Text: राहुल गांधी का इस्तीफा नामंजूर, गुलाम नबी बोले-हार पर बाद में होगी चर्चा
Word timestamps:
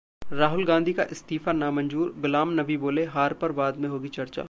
राहुल 0.21 0.63
गांधी 0.65 0.93
का 0.93 1.03
इस्तीफा 1.11 1.51
नामंजूर, 1.53 2.11
गुलाम 2.21 2.59
नबी 2.59 2.77
बोले-हार 2.77 3.33
पर 3.41 3.51
बाद 3.53 3.77
में 3.77 3.89
होगी 3.89 4.07
चर्चा 4.09 4.39